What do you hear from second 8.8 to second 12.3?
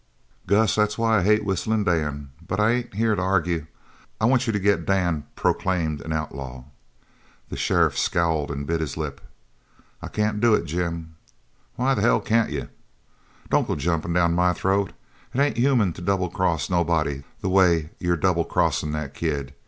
his lip. "I can't do it, Jim." "Why the hell